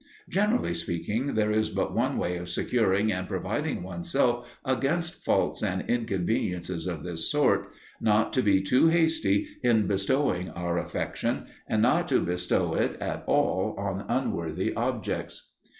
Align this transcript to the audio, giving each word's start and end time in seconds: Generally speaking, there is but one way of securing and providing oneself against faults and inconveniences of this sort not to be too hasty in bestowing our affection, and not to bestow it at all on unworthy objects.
Generally 0.29 0.73
speaking, 0.73 1.35
there 1.35 1.51
is 1.51 1.69
but 1.69 1.93
one 1.93 2.17
way 2.17 2.35
of 2.37 2.49
securing 2.49 3.11
and 3.11 3.27
providing 3.27 3.83
oneself 3.83 4.49
against 4.65 5.23
faults 5.23 5.61
and 5.61 5.87
inconveniences 5.87 6.87
of 6.87 7.03
this 7.03 7.29
sort 7.29 7.67
not 7.99 8.33
to 8.33 8.41
be 8.41 8.63
too 8.63 8.87
hasty 8.87 9.47
in 9.61 9.85
bestowing 9.85 10.49
our 10.49 10.79
affection, 10.79 11.45
and 11.67 11.83
not 11.83 12.07
to 12.07 12.19
bestow 12.19 12.73
it 12.73 12.99
at 12.99 13.23
all 13.27 13.75
on 13.77 14.03
unworthy 14.09 14.73
objects. 14.73 15.51